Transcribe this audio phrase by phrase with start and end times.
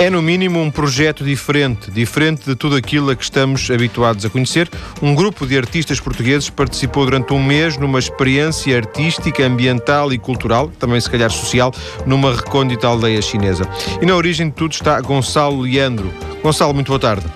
[0.00, 4.30] É, no mínimo, um projeto diferente, diferente de tudo aquilo a que estamos habituados a
[4.30, 4.66] conhecer.
[5.02, 10.68] Um grupo de artistas portugueses participou durante um mês numa experiência artística, ambiental e cultural,
[10.78, 11.70] também se calhar social,
[12.06, 13.68] numa recôndita aldeia chinesa.
[14.00, 16.10] E na origem de tudo está Gonçalo Leandro.
[16.42, 17.26] Gonçalo, muito boa tarde.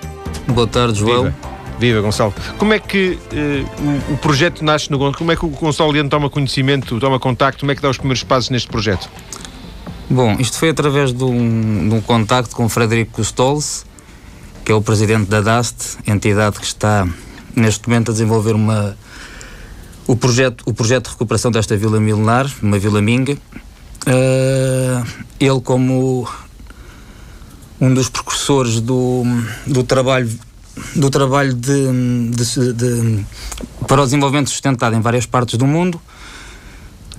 [0.49, 1.25] Boa tarde, João.
[1.25, 1.35] Viva.
[1.79, 2.33] Viva, Gonçalo.
[2.57, 5.19] Como é que uh, o, o, projeto nasce no Gonçalo?
[5.19, 7.61] Como é que o Gonçalo Leandro toma conhecimento, toma contacto?
[7.61, 9.11] Como é que dá os primeiros passos neste projeto?
[10.09, 13.87] Bom, isto foi através de um, de um contacto com o Frederico Custols,
[14.65, 17.09] que é o presidente da DAST, entidade que está
[17.57, 18.97] neste momento a desenvolver uma,
[20.07, 23.39] o, projeto, o projeto de recuperação desta vila milenar, uma vila minga.
[24.07, 25.07] Uh,
[25.41, 26.29] ele, como
[27.80, 29.23] um dos precursores do,
[29.66, 30.30] do trabalho
[30.95, 33.25] do trabalho de, de, de,
[33.87, 36.01] para o desenvolvimento sustentado em várias partes do mundo,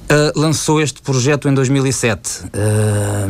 [0.05, 2.45] uh, lançou este projeto em 2007.
[2.45, 3.29] Uh, ah,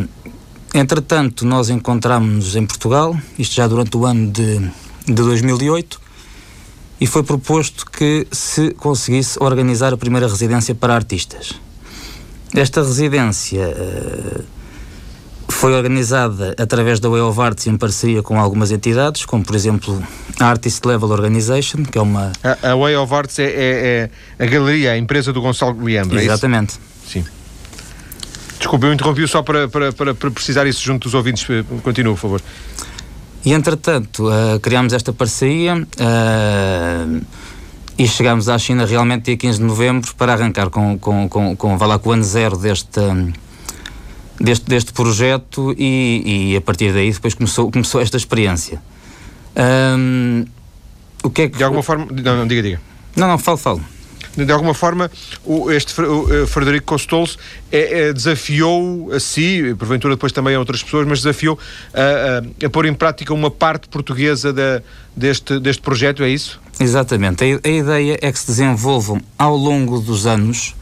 [0.73, 4.59] entretanto, nós encontramos-nos em Portugal, isto já durante o ano de,
[5.05, 6.01] de 2008,
[6.99, 11.53] e foi proposto que se conseguisse organizar a primeira residência para artistas.
[12.53, 14.54] Esta residência uh,
[15.55, 20.03] foi organizada através da Way of Arts em parceria com algumas entidades, como por exemplo
[20.37, 22.33] a Artist Level Organization, que é uma.
[22.43, 26.19] A, a Way of Arts é, é, é, a galeria, a empresa do Gonçalo Leandro,
[26.19, 26.75] é Exatamente.
[26.75, 27.25] É Sim.
[28.59, 31.47] Desculpe, eu interrompi só para, para, para, para, precisar isso junto dos ouvintes.
[31.83, 32.41] Continua, por favor.
[33.45, 35.75] E entretanto, uh, criámos esta parceria.
[35.75, 37.21] Uh,
[37.97, 41.77] e chegámos à China realmente dia 15 de novembro para arrancar com, com, com, com,
[41.77, 42.99] com, com o ano zero deste,
[44.39, 48.81] deste, deste projeto e, e, a partir daí depois começou, começou esta experiência.
[49.55, 50.45] Um,
[51.23, 51.57] o que é que...
[51.57, 52.07] De alguma forma...
[52.11, 52.81] Não, não, diga, diga.
[53.15, 53.81] Não, não, falo, falo.
[54.37, 55.09] De alguma forma,
[55.45, 57.39] o, este o, eh, Frederico Costolos
[57.71, 61.57] é, é, desafiou a si, porventura depois também a outras pessoas, mas desafiou
[61.93, 64.81] a, a, a pôr em prática uma parte portuguesa da,
[65.15, 66.59] deste, deste projeto, é isso?
[66.81, 67.45] Exatamente.
[67.45, 70.75] A, a ideia é que se desenvolvam ao longo dos anos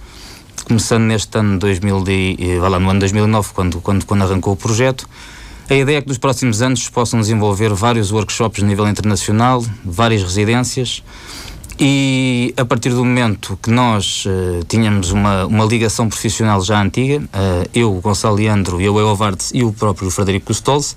[0.66, 5.08] começando neste ano 2000 de, lá, no ano 2009, quando, quando, quando arrancou o projeto.
[5.70, 10.22] A ideia é que nos próximos anos possam desenvolver vários workshops a nível internacional, várias
[10.22, 11.02] residências,
[11.80, 17.20] e a partir do momento que nós uh, tínhamos uma, uma ligação profissional já antiga,
[17.20, 20.96] uh, eu, o Gonçalo Leandro, eu, o Vardes e o próprio Frederico Custols,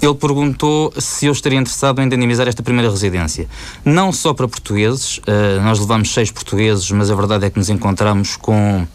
[0.00, 3.48] ele perguntou se eu estaria interessado em dinamizar esta primeira residência.
[3.84, 7.70] Não só para portugueses, uh, nós levamos seis portugueses, mas a verdade é que nos
[7.70, 8.86] encontramos com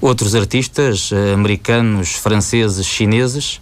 [0.00, 3.60] outros artistas, uh, americanos, franceses, chineses.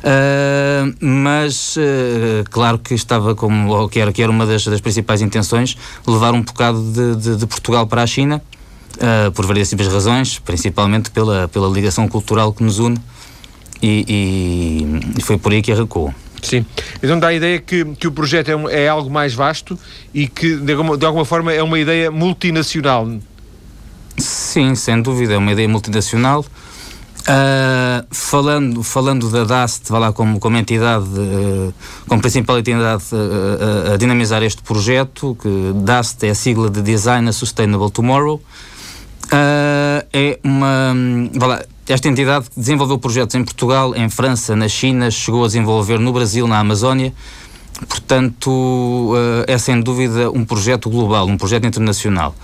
[0.00, 1.76] Uh, mas
[2.50, 6.34] claro que estava como ou que era, que era uma das, das principais intenções levar
[6.34, 8.42] um bocado de, de, de Portugal para a China
[9.34, 12.96] por variedíssimas razões, principalmente pela, pela ligação cultural que nos une
[13.84, 16.14] e, e, foi por aí que arrancou.
[16.42, 16.64] Sim.
[17.02, 19.78] Então dá a ideia que, que o projeto é, um, é algo mais vasto
[20.12, 23.08] e que, de alguma, de alguma forma, é uma ideia multinacional.
[24.16, 26.44] Sim, sem dúvida, é uma ideia multinacional.
[27.24, 31.72] Uh, falando, falando da DAST, vai lá como, como entidade, uh,
[32.06, 37.26] como principal entidade uh, a dinamizar este projeto, que DAST é a sigla de Design
[37.26, 38.42] a Sustainable Tomorrow,
[40.12, 40.94] é uma.
[41.34, 45.98] Vai lá, esta entidade desenvolveu projetos em Portugal, em França, na China, chegou a desenvolver
[45.98, 47.12] no Brasil, na Amazónia.
[47.88, 49.12] Portanto,
[49.46, 52.34] eh, é sem dúvida um projeto global, um projeto internacional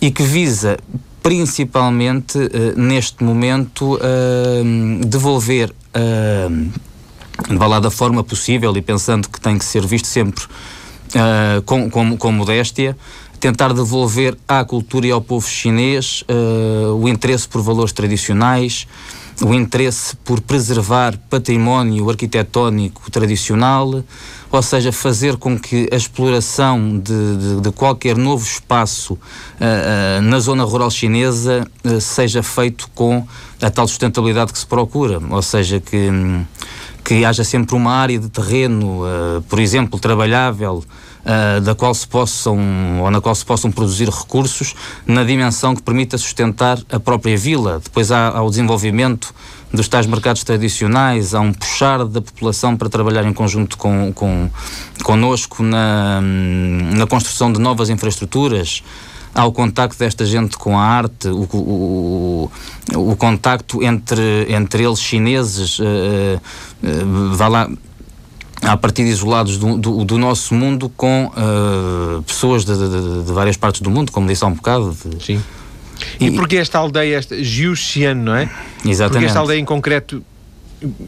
[0.00, 0.78] e que visa
[1.22, 4.62] principalmente eh, neste momento eh,
[5.06, 5.74] devolver
[7.48, 10.44] vá lá da forma possível e pensando que tem que ser visto sempre
[11.66, 12.96] com, com, com modéstia
[13.40, 18.86] tentar devolver à cultura e ao povo chinês uh, o interesse por valores tradicionais,
[19.42, 24.04] o interesse por preservar património arquitetónico tradicional,
[24.52, 30.22] ou seja, fazer com que a exploração de, de, de qualquer novo espaço uh, uh,
[30.22, 33.26] na zona rural chinesa uh, seja feito com
[33.62, 36.08] a tal sustentabilidade que se procura, ou seja, que,
[37.02, 39.02] que haja sempre uma área de terreno,
[39.48, 40.82] por exemplo, trabalhável
[41.24, 42.58] uh, da qual se possam
[43.00, 44.74] ou na qual se possam produzir recursos
[45.06, 47.80] na dimensão que permita sustentar a própria vila.
[47.82, 49.34] Depois há, há o desenvolvimento
[49.72, 54.50] dos tais mercados tradicionais, há um puxar da população para trabalhar em conjunto com, com,
[55.04, 58.82] connosco na, na construção de novas infraestruturas,
[59.32, 62.50] há o contacto desta gente com a arte, o, o,
[62.94, 67.70] o, o contacto entre, entre eles chineses, uh, uh, vá lá,
[68.62, 73.32] a partir de isolados do, do, do, nosso mundo com uh, pessoas de, de, de,
[73.32, 74.96] várias partes do mundo, como disse há um bocado.
[75.04, 75.24] De...
[75.24, 75.42] Sim.
[76.18, 78.50] E, e porque esta aldeia, esta Jiuxian, não é?
[78.84, 79.12] Exatamente.
[79.12, 80.22] Porque esta aldeia em concreto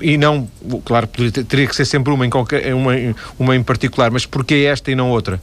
[0.00, 0.48] e não,
[0.84, 1.06] claro,
[1.48, 2.92] teria que ser sempre uma em, qualquer, uma,
[3.38, 5.40] uma em particular, mas porquê esta e não outra?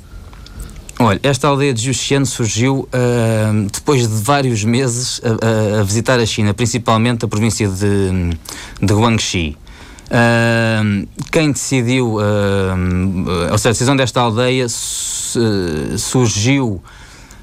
[1.00, 6.19] Olha, esta aldeia de Juxian surgiu uh, depois de vários meses a, a, a, visitar
[6.19, 8.38] a China, principalmente a província de,
[8.81, 9.57] de Guangxi.
[10.09, 14.65] Uh, quem decidiu, uh, ou seja, a decisão desta aldeia
[15.97, 16.81] surgiu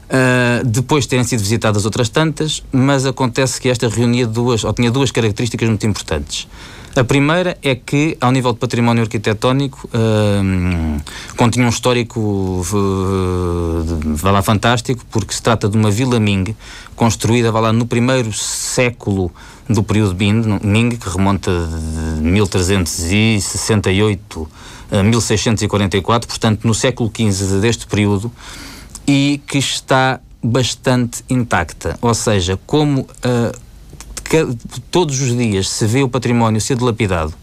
[0.07, 4.73] Uh, depois de terem sido visitadas outras tantas, mas acontece que esta reunia duas, ou
[4.73, 6.47] tinha duas características muito importantes.
[6.95, 11.03] A primeira é que, ao nível de património arquitetónico, uh,
[11.37, 13.85] continha um histórico uh,
[14.15, 16.55] vá lá, fantástico, porque se trata de uma vila Ming,
[16.95, 19.33] construída vá lá, no primeiro século
[19.69, 20.17] do período
[20.63, 24.49] Ming, que remonta de 1368
[24.91, 28.33] a 1644, portanto, no século XV deste período,
[29.07, 31.99] e que está bastante intacta.
[32.01, 33.53] Ou seja, como uh,
[34.91, 37.35] todos os dias se vê o património ser dilapidado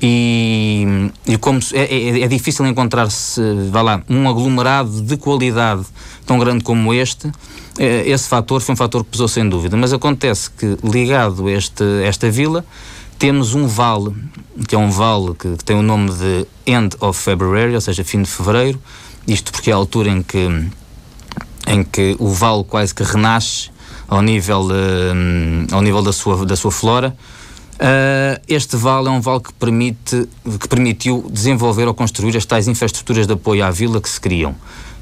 [0.00, 3.40] e, e como é, é, é difícil encontrar-se,
[3.70, 5.84] vá lá, um aglomerado de qualidade
[6.24, 7.30] tão grande como este,
[7.78, 9.76] esse fator foi um fator que pesou sem dúvida.
[9.76, 12.64] Mas acontece que, ligado a este, esta vila,
[13.18, 14.14] temos um vale,
[14.66, 18.04] que é um vale que, que tem o nome de End of February, ou seja,
[18.04, 18.80] fim de fevereiro,
[19.26, 20.48] isto porque é a altura em que,
[21.66, 23.70] em que o vale quase que renasce
[24.06, 27.14] ao nível, uh, ao nível da, sua, da sua flora.
[27.74, 30.28] Uh, este vale é um vale que, permite,
[30.60, 34.54] que permitiu desenvolver ou construir as tais infraestruturas de apoio à vila que se criam.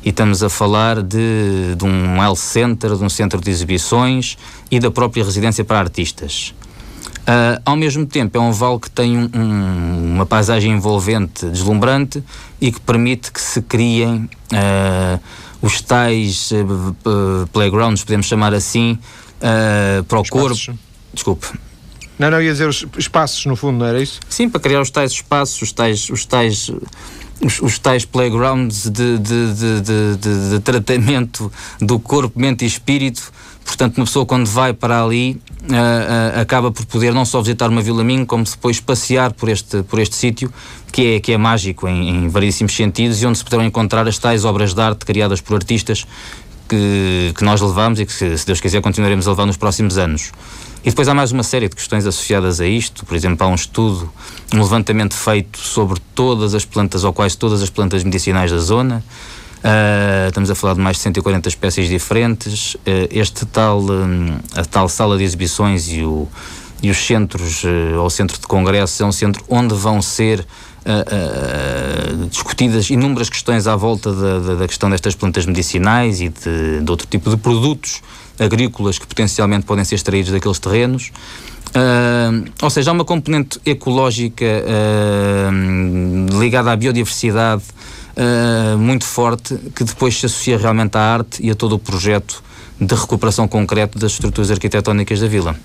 [0.06, 4.38] E estamos a falar de, de um health center, de um centro de exibições
[4.70, 6.54] e da própria residência para artistas.
[7.22, 12.22] Uh, ao mesmo tempo, é um vale que tem um, um, uma paisagem envolvente, deslumbrante
[12.60, 15.20] e que permite que se criem uh,
[15.60, 18.96] os tais uh, playgrounds, podemos chamar assim,
[20.06, 20.66] para o espaços.
[20.66, 20.78] corpo.
[21.12, 21.48] Desculpe.
[22.16, 24.20] Não, não, ia dizer os espaços, no fundo, não era isso?
[24.28, 26.70] Sim, para criar os tais espaços, os tais, os tais
[27.42, 33.32] os, os, tais playgrounds de, de, de, de, tratamento do corpo, mente e espírito.
[33.64, 37.68] Portanto, uma pessoa quando vai para ali uh, uh, acaba por poder não só visitar
[37.68, 40.52] uma Vila Minho, como depois passear por este, por este sítio,
[40.92, 44.18] que é, que é mágico em, em variedíssimos sentidos e onde se poderão encontrar as
[44.18, 46.06] tais obras de arte criadas por artistas
[46.68, 50.32] que, que nós levamos e que, se Deus quiser, continuaremos a levar nos próximos anos.
[50.86, 53.04] E depois há mais uma série de questões associadas a isto.
[53.04, 54.08] Por exemplo, há um estudo,
[54.54, 59.04] um levantamento feito sobre todas as plantas, ou quase todas as plantas medicinais da zona.
[59.64, 62.74] Uh, estamos a falar de mais de 140 espécies diferentes.
[62.76, 66.28] Uh, este tal, um, a tal sala de exibições e, o,
[66.80, 70.46] e os centros, uh, ou centro de congressos, é um centro onde vão ser
[72.30, 76.90] discutidas inúmeras questões à volta da, da, da, questão destas plantas medicinais e de, de
[76.90, 78.02] outro tipo de produtos
[78.38, 81.10] agrícolas que potencialmente podem ser extraídos daqueles terrenos.
[81.68, 87.64] Uh, ou seja, há uma componente ecológica uh, ligada à biodiversidade
[88.16, 92.42] uh, muito forte que depois se associa realmente à arte e a todo o projeto
[92.80, 95.56] de recuperação concreto das estruturas arquitetónicas da vila.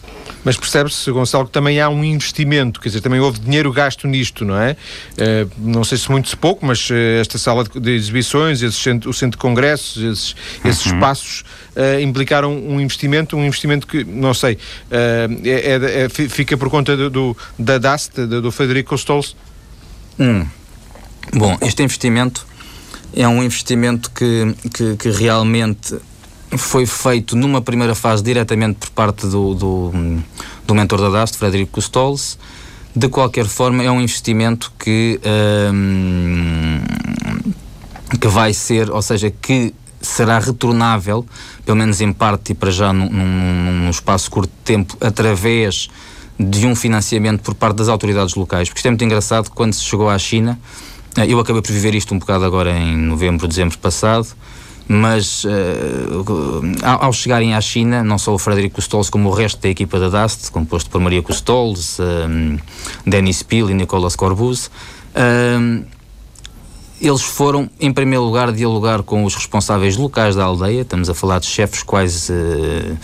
[0.44, 4.46] Mas percebe-se, Gonçalo, que também há um investimento, quer dizer, também houve dinheiro gasto nisto,
[4.46, 4.76] não é?
[5.14, 9.10] Uh, não sei se muito se pouco, mas uh, esta sala de, de exibições, centro,
[9.10, 10.36] o centro de congressos, esses,
[10.66, 10.94] esses uhum.
[10.94, 11.44] espaços
[11.76, 14.58] uh, implicaram um investimento, um investimento que, não sei,
[14.90, 19.36] é, é, é, fica por conta do, do da DAST, do, do Federico Stolz?
[20.20, 20.46] Hum.
[21.34, 22.46] Bom, este investimento
[23.14, 25.96] é um investimento que, que, que realmente
[26.58, 29.92] foi feito numa primeira fase diretamente por parte do, do,
[30.66, 32.38] do mentor da DAST, Frederico Costolz.
[32.94, 35.20] De qualquer forma, é um investimento que,
[35.74, 36.82] um,
[38.20, 41.26] que vai ser, ou seja, que será retornável,
[41.66, 45.90] pelo menos em parte e para já num, num, num espaço curto de tempo, através
[46.38, 48.68] de um financiamento por parte das autoridades locais.
[48.68, 50.60] Porque isto é muito engraçado, quando se chegou à China,
[51.16, 54.28] eh, eu acabei por viver isto um bocado agora em novembro, dezembro passado,
[54.88, 55.50] mas uh,
[56.84, 60.10] ao chegarem à China, não só o Frederico Custols, como o resto da equipa da
[60.10, 62.58] DAST, composto por Maria Custols, um,
[63.06, 64.70] Denis Pil e Nicolas Corbus,
[65.16, 65.84] um,
[67.02, 70.82] eles foram, em primeiro lugar, dialogar com os responsáveis locais da aldeia.
[70.82, 72.98] Estamos a falar de chefes quase, uh,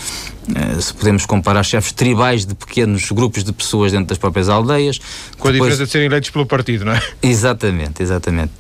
[0.50, 5.00] uh, se podemos comparar, chefes tribais de pequenos grupos de pessoas dentro das próprias aldeias.
[5.40, 7.02] Com a Depois, diferença de serem eleitos pelo partido, não é?
[7.24, 8.52] Exatamente, exatamente.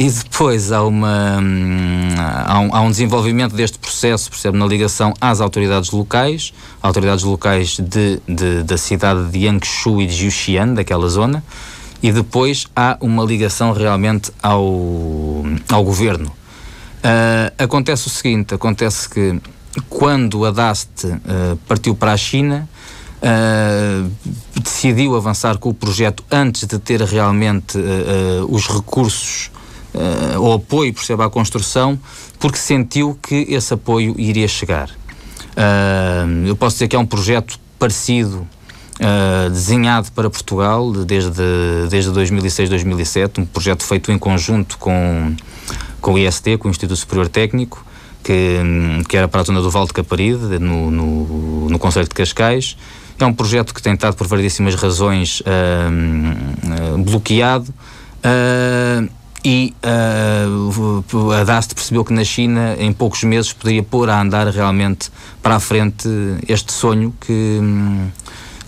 [0.00, 5.12] E depois há, uma, hum, há, um, há um desenvolvimento deste processo, percebe, na ligação
[5.20, 11.08] às autoridades locais, autoridades locais de, de, da cidade de Yangshu e de Jiuxian, daquela
[11.08, 11.42] zona,
[12.00, 14.62] e depois há uma ligação realmente ao,
[15.68, 16.28] ao governo.
[16.28, 19.40] Uh, acontece o seguinte, acontece que
[19.90, 22.68] quando a DAST uh, partiu para a China,
[23.20, 24.08] uh,
[24.62, 29.50] decidiu avançar com o projeto antes de ter realmente uh, os recursos
[29.98, 31.98] uh, ou apoio, perceba, à construção,
[32.38, 34.88] porque sentiu que esse apoio iria chegar.
[34.88, 38.46] Uh, eu posso dizer que é um projeto parecido,
[39.00, 41.42] uh, desenhado para Portugal desde,
[41.90, 45.34] desde 2006, 2007, um projeto feito em conjunto com,
[46.00, 47.84] com o IST, com o Instituto Superior Técnico,
[48.22, 48.58] que,
[49.08, 52.76] que era para a zona do Val de Caparide, no, no, no Conselho de Cascais.
[53.18, 55.42] É um projeto que tem estado, por variedíssimas razões,
[57.04, 57.74] bloqueado.
[58.18, 59.08] Uh,
[59.50, 64.46] e uh, a DAST percebeu que na China, em poucos meses, poderia pôr a andar
[64.48, 65.10] realmente
[65.42, 66.06] para a frente
[66.46, 67.58] este sonho que,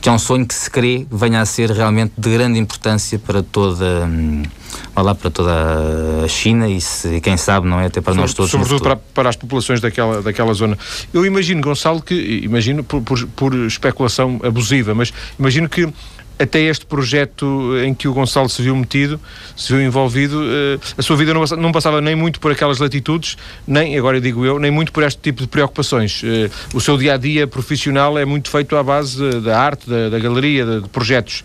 [0.00, 3.42] que é um sonho que se crê venha a ser realmente de grande importância para
[3.42, 4.08] toda
[4.96, 5.52] lá para toda
[6.24, 7.86] a China e se, quem sabe não é?
[7.86, 10.78] Até para nós todos sobretudo para, para as populações daquela daquela zona.
[11.12, 15.92] Eu imagino Gonçalo que imagino por, por, por especulação abusiva mas imagino que
[16.40, 19.20] até este projeto em que o Gonçalo se viu metido,
[19.56, 23.98] se viu envolvido, eh, a sua vida não passava nem muito por aquelas latitudes, nem,
[23.98, 26.22] agora digo eu, nem muito por este tipo de preocupações.
[26.24, 30.08] Eh, o seu dia a dia profissional é muito feito à base da arte, da,
[30.08, 31.44] da galeria, de, de projetos.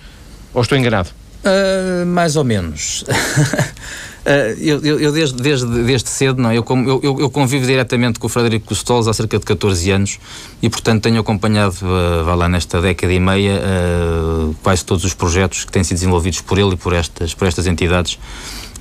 [0.53, 1.09] Ou estou enganado?
[1.43, 3.03] Uh, mais ou menos.
[4.25, 6.65] Uh, eu, eu, eu, desde, desde, desde cedo, não, eu,
[7.03, 10.19] eu, eu convivo diretamente com o Frederico Costolos há cerca de 14 anos
[10.63, 15.13] e, portanto, tenho acompanhado, uh, vá lá, nesta década e meia, uh, quase todos os
[15.13, 18.17] projetos que têm sido desenvolvidos por ele e por estas, por estas entidades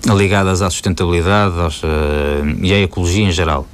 [0.06, 1.86] ligadas à sustentabilidade aos, uh,
[2.62, 3.66] e à ecologia em geral.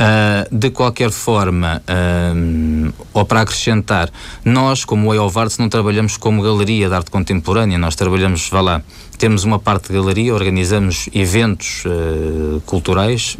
[0.00, 4.10] Uh, de qualquer forma, uh, ou para acrescentar,
[4.42, 8.82] nós, como Way of não trabalhamos como galeria de arte contemporânea, nós trabalhamos, vá lá,
[9.18, 13.36] temos uma parte de galeria, organizamos eventos uh, culturais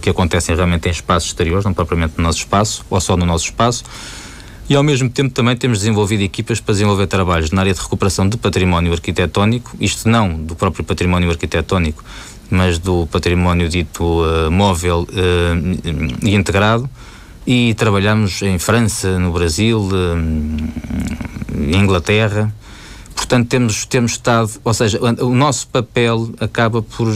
[0.00, 3.46] que acontecem realmente em espaços exteriores, não propriamente no nosso espaço, ou só no nosso
[3.46, 3.82] espaço.
[4.68, 8.28] E ao mesmo tempo também temos desenvolvido equipas para desenvolver trabalhos na área de recuperação
[8.28, 12.04] de património arquitetónico, isto não do próprio património arquitetónico,
[12.52, 16.88] mas do património dito uh, móvel uh, e integrado.
[17.46, 22.54] E trabalhamos em França, no Brasil, uh, Inglaterra.
[23.16, 27.08] Portanto, temos, temos estado, ou seja, o nosso papel acaba por,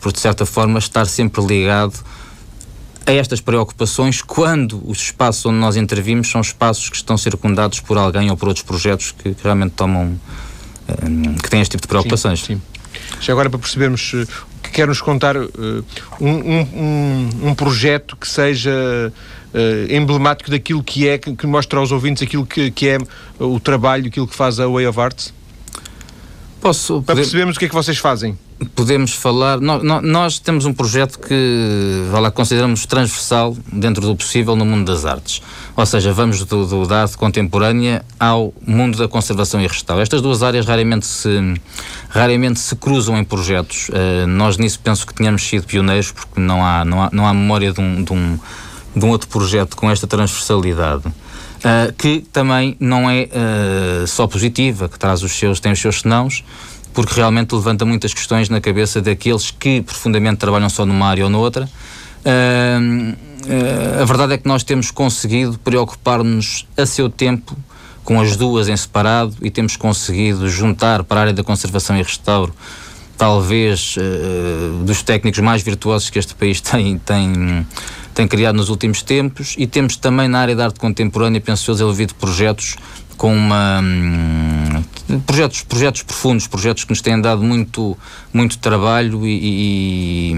[0.00, 1.94] por, de certa forma, estar sempre ligado
[3.06, 7.98] a estas preocupações quando os espaços onde nós intervimos são espaços que estão circundados por
[7.98, 10.18] alguém ou por outros projetos que, que realmente tomam,
[11.42, 12.40] que têm este tipo de preocupações.
[12.40, 12.69] Sim, sim.
[13.20, 14.26] Já agora para percebermos uh,
[14.62, 15.48] que quer nos contar uh,
[16.20, 21.92] um, um, um, projeto que seja uh, emblemático daquilo que é, que, que, mostra aos
[21.92, 22.98] ouvintes aquilo que, que é
[23.38, 25.34] o trabalho, aquilo que faz a Way of Arts?
[26.60, 27.02] Posso.
[27.02, 28.36] Para percebermos o que é que vocês fazem
[28.74, 29.58] podemos falar.
[29.60, 35.42] Nós, temos um projeto que lá, consideramos transversal dentro do possível no mundo das artes.
[35.76, 40.02] Ou seja, vamos do, do, da arte contemporânea ao mundo da conservação e restauro.
[40.02, 41.54] Estas duas áreas raramente se,
[42.08, 43.88] raramente se cruzam em projetos.
[43.88, 47.32] Uh, nós nisso penso que tínhamos sido pioneiros, porque não há, não há, não há
[47.32, 48.38] memória de um, de, um,
[48.94, 51.06] de um outro projeto com esta transversalidade.
[51.60, 56.00] Uh, que também não é uh, só positiva, que traz os seus, tem os seus
[56.00, 56.42] senãos,
[56.92, 61.30] porque realmente levanta muitas questões na cabeça daqueles que profundamente trabalham só numa área ou
[61.30, 61.68] noutra.
[62.24, 67.56] Uh, uh, a verdade é que nós temos conseguido preocupar-nos a seu tempo
[68.04, 72.02] com as duas em separado e temos conseguido juntar para a área da conservação e
[72.02, 72.52] restauro
[73.20, 77.66] talvez uh, dos técnicos mais virtuosos que este país tem, tem,
[78.14, 81.74] tem criado nos últimos tempos e temos também na área da arte contemporânea, penso eu,
[81.74, 82.76] desenvolvido projetos
[83.18, 84.82] com uma hum,
[85.18, 87.96] projetos projetos profundos projetos que nos têm dado muito
[88.32, 90.32] muito trabalho e,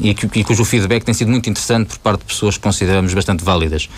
[0.00, 3.12] e, e, e cujo feedback tem sido muito interessante por parte de pessoas que consideramos
[3.14, 3.88] bastante válidas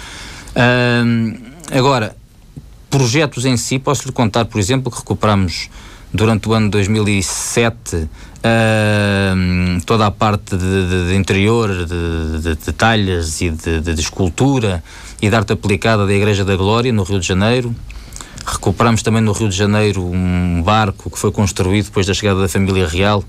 [1.71, 2.17] agora
[2.89, 5.71] projetos em si posso lhe contar por exemplo que recuperamos
[6.13, 8.09] durante o ano 2007
[8.41, 13.51] uh, toda a parte de, de, de interior, de, de, e
[13.81, 14.83] de, escultura
[15.23, 17.75] e de arte aplicada da Igreja da Glória, no Rio de Janeiro.
[18.47, 22.49] Recuperamos também no Rio de Janeiro um barco que foi construído depois da chegada da
[22.49, 23.25] família real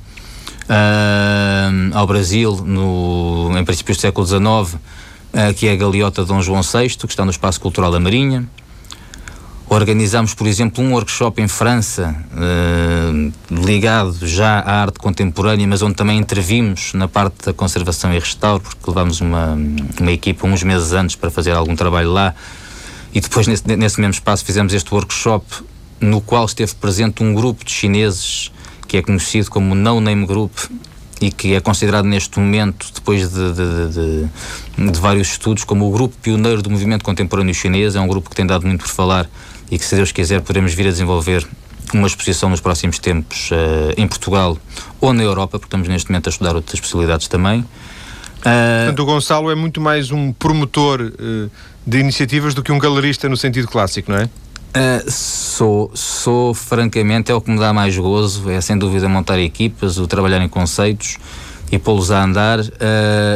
[0.72, 6.42] uh, ao Brasil, no, em princípios do século XIX, uh, que é a Galeota Dom
[6.42, 8.48] João VI, que está no Espaço Cultural da Marinha.
[9.70, 15.96] Organizamos, por exemplo, um workshop em França, uh, ligado já à arte contemporânea, mas onde
[15.96, 19.58] também intervimos na parte da conservação e restauro, porque levámos uma,
[20.00, 22.36] uma equipa uns meses antes para fazer algum trabalho lá
[23.14, 25.46] e depois, nesse, nesse mesmo espaço, fizemos este workshop
[26.00, 28.52] no qual esteve presente um grupo de chineses
[28.88, 30.52] que é conhecido como No Name Group,
[31.22, 35.92] e que é considerado neste momento, depois de, de, de, de, vários estudos, como o
[35.92, 37.96] grupo pioneiro do movimento contemporâneo chinês.
[37.96, 39.30] É um grupo que tem dado muito por falar
[39.70, 41.48] e que, se Deus quiser, podemos vir a desenvolver
[41.94, 44.58] uma exposição nos próximos tempos uh, em Portugal
[45.00, 47.60] ou na Europa, porque estamos neste momento a estudar outras possibilidades também.
[47.60, 51.52] Uh, Portanto, o Gonçalo é muito mais um promotor uh,
[51.86, 54.30] de iniciativas do que um galerista no sentido clássico, não é?
[54.74, 59.38] Uh, sou, sou, francamente, é o que me dá mais gozo, é sem dúvida montar
[59.38, 61.18] equipas, o trabalhar em conceitos
[61.70, 62.60] e pô-los a andar.
[62.60, 62.70] Uh,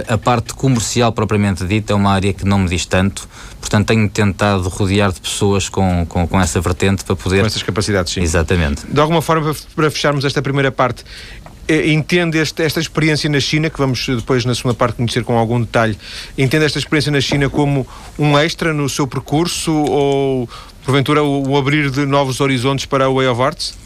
[0.07, 3.27] a parte comercial, propriamente dita, é uma área que não me diz tanto,
[3.59, 7.41] portanto tenho tentado rodear de pessoas com, com, com essa vertente para poder...
[7.41, 8.21] Com essas capacidades, sim.
[8.21, 8.85] Exatamente.
[8.87, 11.03] De alguma forma, para fecharmos esta primeira parte,
[11.67, 15.59] entende este, esta experiência na China, que vamos depois na segunda parte conhecer com algum
[15.59, 15.97] detalhe,
[16.37, 17.87] entende esta experiência na China como
[18.19, 20.49] um extra no seu percurso ou
[20.83, 23.85] porventura o, o abrir de novos horizontes para a Way of Arts?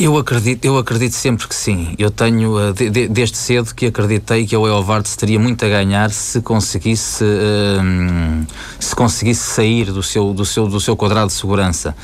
[0.00, 1.96] Eu acredito, eu acredito sempre que sim.
[1.98, 5.40] Eu tenho, uh, de, de, desde cedo, que acreditei que a Way of Arts teria
[5.40, 8.46] muito a ganhar se conseguisse, uh,
[8.78, 11.96] se conseguisse sair do seu, do, seu, do seu quadrado de segurança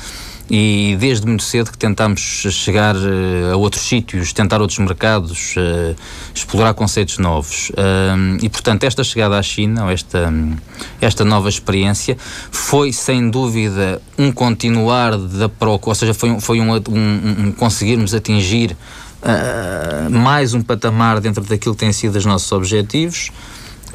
[0.49, 2.21] e desde muito cedo que tentamos
[2.51, 5.95] chegar uh, a outros sítios, tentar outros mercados, uh,
[6.33, 7.69] explorar conceitos novos.
[7.69, 10.31] Uh, e, portanto, esta chegada à China, ou esta,
[11.01, 12.15] esta nova experiência,
[12.51, 18.13] foi sem dúvida um continuar da procura, ou seja, foi, foi um, um, um conseguirmos
[18.13, 18.75] atingir
[20.11, 23.31] mais um patamar dentro daquilo que têm sido os nossos objetivos.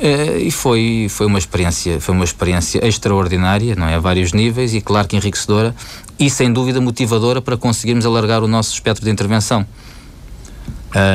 [0.00, 3.96] Uh, e foi, foi uma experiência foi uma experiência extraordinária não é?
[3.96, 5.74] A vários níveis e claro que enriquecedora
[6.18, 9.66] e sem dúvida motivadora para conseguirmos alargar o nosso espectro de intervenção.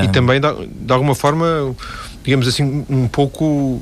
[0.03, 1.75] E também de, alguma forma
[2.23, 3.81] digamos assim um pouco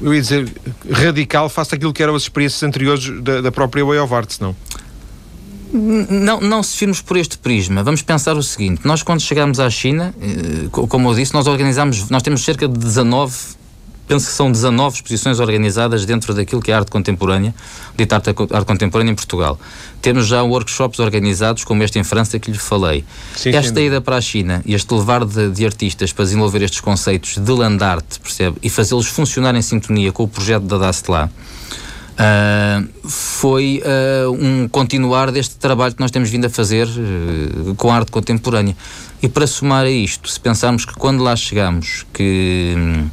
[0.00, 0.50] eu ia dizer
[0.90, 4.56] radical face àquilo que eram as experiências anteriores da, da própria Way of Arts não?
[5.70, 7.82] Não, não se firmos por este prisma.
[7.82, 12.10] Vamos pensar o seguinte: nós, quando chegamos à China, eh, como eu disse, nós organizamos,
[12.10, 13.34] nós temos cerca de 19
[14.06, 17.54] penso que são 19 exposições organizadas dentro daquilo que é a arte contemporânea,
[17.96, 19.58] dita arte, arte contemporânea em Portugal.
[20.02, 23.04] Temos já workshops organizados, como este em França que lhe falei.
[23.34, 23.86] Sim, Esta sim.
[23.86, 27.52] ida para a China e este levar de, de, artistas para desenvolver estes conceitos de
[27.52, 28.56] land art, percebe?
[28.62, 31.30] E fazê-los funcionar em sintonia com o projeto da DAST lá.
[32.14, 37.90] Uh, foi uh, um continuar deste trabalho que nós temos vindo a fazer uh, com
[37.90, 38.76] a arte contemporânea.
[39.20, 43.08] E para somar a isto, se pensarmos que quando lá chegamos, que hum,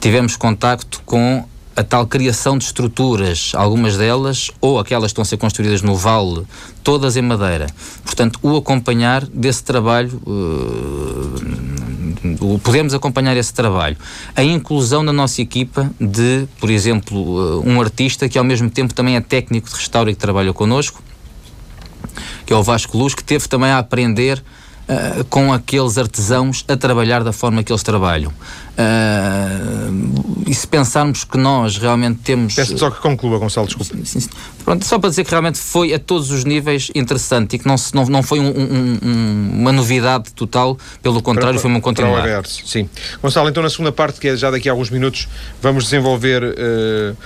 [0.00, 1.44] tivemos contacto com
[1.76, 5.94] a tal criação de estruturas, algumas delas, ou aquelas que estão a ser construídas no
[5.94, 6.46] vale,
[6.82, 7.66] todas em madeira.
[8.02, 11.38] Portanto, o acompanhar desse trabalho, uh,
[12.60, 13.98] podemos acompanhar esse trabalho.
[14.34, 18.94] A inclusão na nossa equipa de, por exemplo, uh, um artista que ao mesmo tempo
[18.94, 21.02] também é técnico de restauro e que trabalha connosco,
[22.46, 24.42] que é o Vasco Luz, que teve também a aprender
[24.88, 28.32] uh, com aqueles artesãos a trabalhar da forma que eles trabalham.
[28.76, 32.54] Uh, e se pensarmos que nós realmente temos.
[32.54, 33.94] Peço só que conclua, Gonçalo, desculpa.
[34.04, 34.28] Sim, sim.
[34.64, 37.76] Pronto, só para dizer que realmente foi a todos os níveis interessante e que não,
[37.94, 42.62] não, não foi um, um, um, uma novidade total, pelo contrário, para, foi uma continuidade.
[42.66, 42.88] Sim.
[43.22, 45.28] Gonçalo, então na segunda parte, que é já daqui a alguns minutos,
[45.62, 46.42] vamos desenvolver.
[46.42, 47.16] Uh,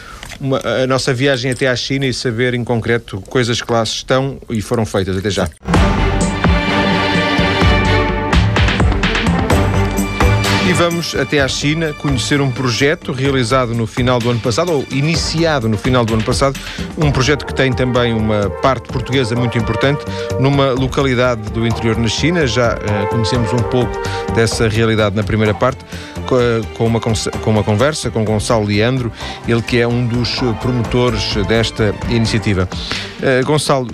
[0.41, 4.39] uma, a nossa viagem até à China e saber em concreto coisas que lá estão
[4.49, 5.17] e foram feitas.
[5.17, 5.51] Até já.
[10.71, 14.87] E vamos até à China conhecer um projeto realizado no final do ano passado, ou
[14.93, 16.57] iniciado no final do ano passado,
[16.97, 20.05] um projeto que tem também uma parte portuguesa muito importante,
[20.39, 22.47] numa localidade do interior na China.
[22.47, 23.91] Já uh, conhecemos um pouco
[24.33, 25.85] dessa realidade na primeira parte,
[26.79, 29.11] com uma, com uma conversa com Gonçalo Leandro,
[29.49, 32.69] ele que é um dos promotores desta iniciativa.
[33.19, 33.89] Uh, Gonçalo,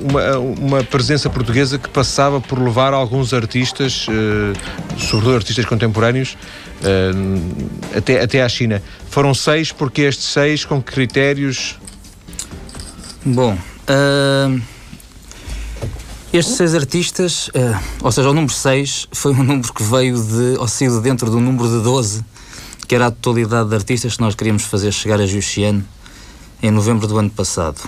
[0.00, 6.36] uma, uma presença portuguesa que passava por levar alguns artistas, uh, sobretudo artistas contemporâneos,
[6.82, 8.82] uh, até, até à China.
[9.08, 11.78] Foram seis, porque estes seis, com que critérios?
[13.24, 14.60] Bom, uh,
[16.32, 17.50] estes seis artistas,
[18.00, 21.40] ou seja, o número seis foi um número que veio de, ou saiu dentro do
[21.40, 22.24] número de 12,
[22.86, 25.84] que era a totalidade de artistas que nós queríamos fazer chegar a Juxiano
[26.62, 27.78] em novembro do ano passado.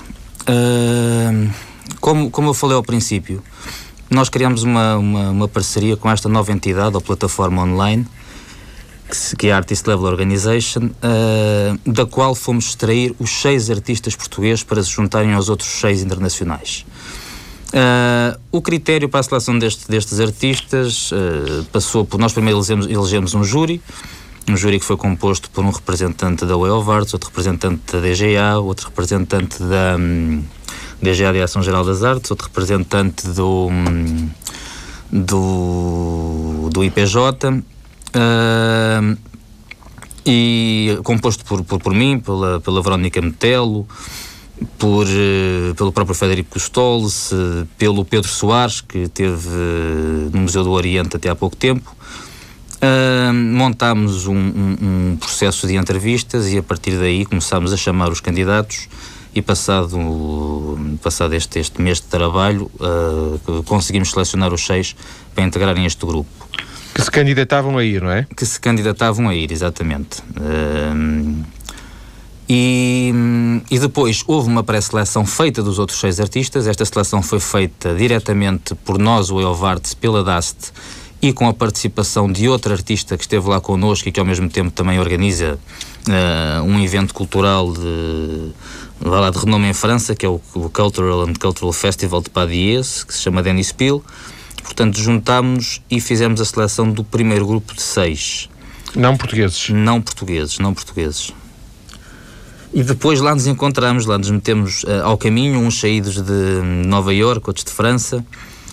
[0.43, 1.72] Uh,
[2.03, 3.41] como, como eu falei ao princípio,
[4.11, 8.07] nós criamos uma, uma, uma parceria com esta nova entidade ou plataforma online,
[9.09, 14.17] que, que é a Artist Level Organization, uh, da qual fomos extrair os seis artistas
[14.17, 16.85] portugueses para se juntarem aos outros seis internacionais.
[17.69, 22.19] Uh, o critério para a seleção deste, destes artistas uh, passou por.
[22.19, 23.81] Nós primeiro elegemos, elegemos um júri,
[24.51, 28.01] um júri que foi composto por um representante da Way of Arts, outro representante da
[28.01, 29.97] DGA, outro representante da.
[29.97, 30.43] Um,
[31.03, 33.69] DG a Direção-Geral das Artes, outro representante do,
[35.11, 37.63] do, do IPJ.
[38.15, 39.17] Uh,
[40.25, 43.87] e composto por, por, por mim, pela, pela Verónica Metelo,
[44.79, 50.63] por, uh, pelo próprio Federico Costoles, uh, pelo Pedro Soares, que esteve uh, no Museu
[50.63, 51.95] do Oriente até há pouco tempo.
[53.35, 54.77] montámos um, um,
[55.13, 58.89] um, processo de entrevistas e a partir daí começámos a chamar os candidatos
[59.35, 59.99] e passado,
[61.03, 62.71] passado este, este mês de trabalho
[63.67, 64.95] conseguimos selecionar os seis
[65.35, 66.31] para integrarem este grupo.
[66.95, 68.27] Que se candidatavam a ir, não é?
[68.37, 70.23] Que se candidatavam a ir, exatamente.
[72.49, 73.13] E,
[73.71, 76.67] e, depois houve uma pré-seleção feita dos outros seis artistas.
[76.67, 80.71] Esta seleção foi feita diretamente por nós, o Elvarte, pela DAST
[81.23, 84.51] e com a participação de outro artista que esteve lá connosco e que ao mesmo
[84.51, 85.57] tempo também organiza
[86.09, 88.51] uh, um evento cultural de,
[89.05, 93.05] lá de renome em França, que é o, o Cultural and Cultural Festival de Padies,
[93.05, 94.03] que se chama Denis Peel.
[94.63, 98.49] Portanto, juntámos e fizemos a seleção do primeiro grupo de seis.
[98.95, 99.69] Não portugueses?
[99.71, 101.33] Não portugueses, não portugueses.
[102.73, 107.13] E depois lá nos encontramos, lá nos metemos uh, ao caminho, uns saídos de Nova
[107.13, 108.25] Iorque, outros de França.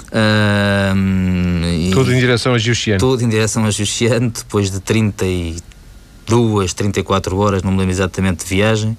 [0.08, 3.00] Uh, tudo em direção a Jussiane.
[3.00, 8.50] Tudo em direção a Jussiane, depois de 32, 34 horas, não me lembro exatamente de
[8.50, 8.98] viagem.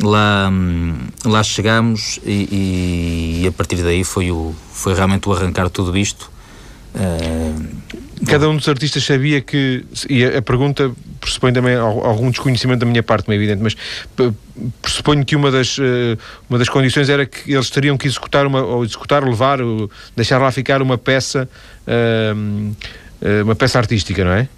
[0.00, 5.68] Lá, hum, lá chegámos e, e, a partir daí foi, o, foi realmente o arrancar
[5.70, 6.30] tudo isto.
[8.26, 13.02] Cada um dos artistas sabia que, e a, pergunta pressupõe também algum desconhecimento da minha
[13.02, 13.76] parte, é evidente, mas
[14.82, 15.82] pressuponho que uma das, uh,
[16.48, 20.38] uma das condições era que eles teriam que executar, uma, ou executar, levar, ou deixar
[20.38, 21.48] lá ficar uma peça,
[21.86, 22.74] uh,
[23.42, 24.48] uma peça artística, não é?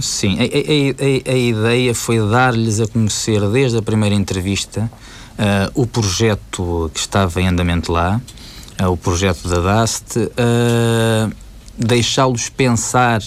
[0.00, 4.90] Sim, a, a, a, a ideia foi dar-lhes a conhecer desde a primeira entrevista
[5.38, 8.20] uh, o projeto que estava em andamento lá,
[8.90, 10.16] o projeto da DAST,
[11.78, 13.22] deixá-los pensar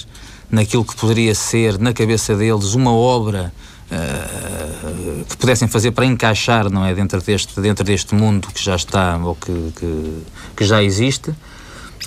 [0.49, 3.51] naquilo que poderia ser, na cabeça deles, uma obra
[3.91, 8.75] uh, que pudessem fazer para encaixar, não é, dentro deste, dentro deste mundo que já
[8.75, 10.23] está, ou que, que,
[10.57, 11.33] que já existe,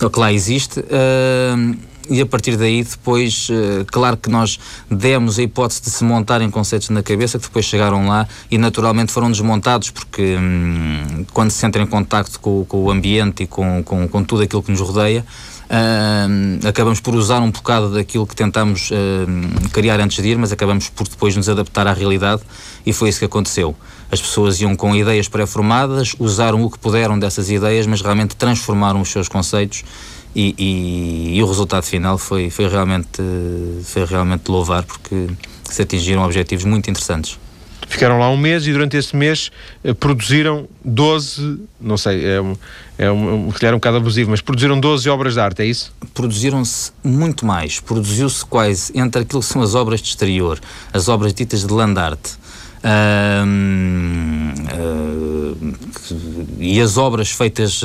[0.00, 0.80] ou que lá existe.
[0.80, 1.76] Uh,
[2.08, 4.58] e a partir daí depois, uh, claro que nós
[4.90, 9.12] demos a hipótese de se montarem conceitos na cabeça que depois chegaram lá e naturalmente
[9.12, 13.82] foram desmontados porque hum, quando se entra em contacto com, com, o ambiente e com,
[13.82, 15.24] com, com tudo aquilo que nos rodeia,
[15.72, 20.52] Uh, acabamos por usar um bocado daquilo que tentamos uh, criar antes de ir, mas
[20.52, 22.42] acabamos por depois nos adaptar à realidade
[22.84, 23.74] e foi isso que aconteceu.
[24.10, 29.00] As pessoas iam com ideias pré-formadas, usaram o que puderam dessas ideias, mas realmente transformaram
[29.00, 29.82] os seus conceitos
[30.34, 33.22] e, e, e o resultado final foi, foi, realmente,
[33.84, 35.28] foi realmente louvar porque
[35.64, 37.38] se atingiram objetivos muito interessantes.
[37.88, 39.50] Ficaram lá um mês e durante esse mês
[39.84, 42.56] eh, produziram 12, não sei, é um,
[42.96, 45.92] é um, um, um bocado abusivo, mas produziram 12 obras de arte, é isso?
[46.14, 47.80] Produziram-se muito mais.
[47.80, 50.58] Produziu-se quase entre aquilo que são as obras de exterior,
[50.90, 52.30] as obras ditas de land art.
[52.82, 53.46] Uh,
[56.58, 57.82] e as obras feitas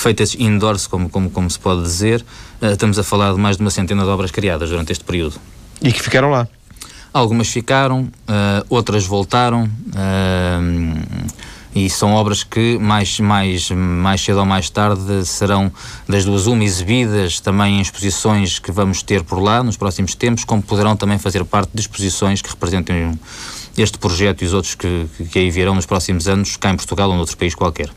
[0.00, 2.24] feitas indoors, como, como, como se pode dizer,
[2.60, 5.36] uh, estamos a falar de mais de uma centena de obras criadas durante este período.
[5.82, 6.48] E que ficaram lá?
[7.12, 9.64] Algumas ficaram, uh, outras voltaram.
[9.64, 11.38] Uh,
[11.74, 15.70] e são obras que mais, mais, mais cedo ou mais tarde serão
[16.08, 20.44] das duas uma exibidas também em exposições que vamos ter por lá nos próximos tempos,
[20.44, 23.18] como poderão também fazer parte de exposições que representem
[23.76, 27.10] este projeto e os outros que, que aí virão nos próximos anos, cá em Portugal
[27.10, 27.90] ou noutro país qualquer.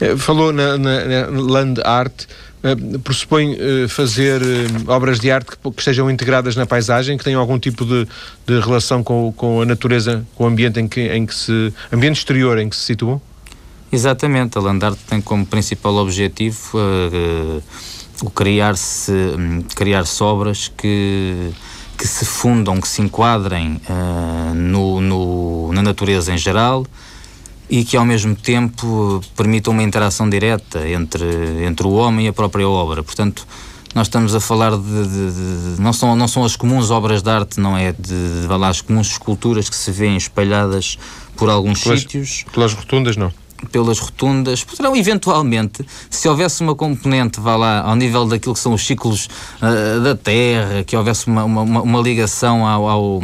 [0.00, 2.24] Eh, falou na, na, na Land Art,
[2.62, 7.24] uh, pressupõe uh, fazer uh, obras de arte que, que, estejam integradas na paisagem, que
[7.24, 8.06] tenham algum tipo de,
[8.46, 11.72] de relação com, com a natureza, com o ambiente em que, em que se.
[11.92, 13.20] ambiente exterior em que se situam?
[13.90, 16.78] Exatamente, a Land Art tem como principal objetivo
[18.22, 21.50] o criar-se um, criar obras que
[21.98, 23.80] que se fundam, que se enquadrem
[24.56, 26.84] no, no, na natureza em geral,
[27.72, 32.32] e que ao mesmo tempo permita uma interação direta entre, entre o homem e a
[32.32, 33.02] própria obra.
[33.02, 33.46] Portanto,
[33.94, 37.30] nós estamos a falar de, de, de, não são não são as comuns obras de
[37.30, 40.98] arte não é de, de, lá, as comuns esculturas que se vêem espalhadas
[41.34, 42.44] por alguns pelas, sítios.
[42.52, 43.32] pelas rotundas não?
[43.70, 44.64] Pelas rotundas.
[44.64, 49.30] Poderão eventualmente se houvesse uma componente vá lá ao nível daquilo que são os ciclos
[49.62, 53.22] uh, da Terra que houvesse uma, uma, uma ligação ao, ao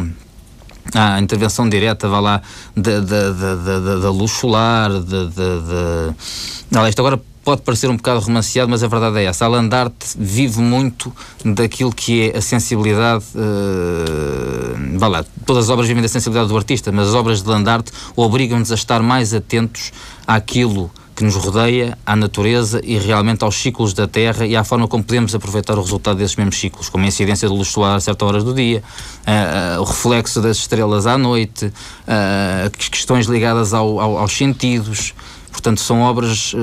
[0.93, 2.41] a intervenção direta, vá lá,
[2.75, 8.69] da, da, da, da luz solar, da, da, isto agora pode parecer um bocado romanceado,
[8.69, 9.45] mas a verdade é essa.
[9.45, 11.11] A Landarte vive muito
[11.43, 13.25] daquilo que é a sensibilidade.
[13.33, 17.49] Uh, vá lá, todas as obras vivem da sensibilidade do artista, mas as obras de
[17.49, 19.91] Landarte obrigam-nos a estar mais atentos
[20.27, 24.87] àquilo que nos rodeia, à natureza e realmente aos ciclos da Terra e à forma
[24.87, 27.99] como podemos aproveitar o resultado desses mesmos ciclos, como a incidência de luz solar a
[27.99, 28.81] certas horas do dia,
[29.27, 35.13] uh, uh, o reflexo das estrelas à noite, uh, questões ligadas ao, ao, aos sentidos.
[35.51, 36.55] Portanto, são obras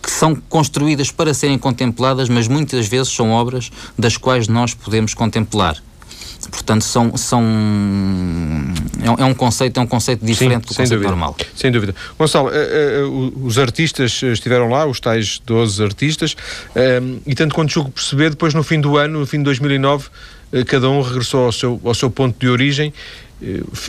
[0.00, 5.14] que são construídas para serem contempladas, mas muitas vezes são obras das quais nós podemos
[5.14, 5.82] contemplar.
[6.50, 7.42] Portanto, são, são
[9.02, 11.36] é, um é conceito, é um conceito diferente Sim, do conceito dúvida, normal.
[11.54, 11.94] Sem dúvida.
[12.18, 16.36] Gonçalo, uh, uh, os artistas estiveram lá, os tais 12 artistas,
[17.26, 20.08] e tanto quanto julgo perceber, depois no fim do ano, no fim de 2009,
[20.66, 22.92] cada um regressou ao seu, ao seu ponto de origem